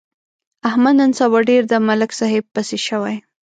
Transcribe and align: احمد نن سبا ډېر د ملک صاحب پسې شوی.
احمد 0.69 0.95
نن 0.99 1.11
سبا 1.19 1.39
ډېر 1.49 1.63
د 1.71 1.73
ملک 1.87 2.11
صاحب 2.19 2.43
پسې 2.53 2.77
شوی. 2.87 3.15